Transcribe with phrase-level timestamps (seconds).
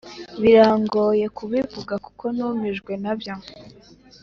[0.41, 3.33] birangoye kubivuga kuko numijwe nabyo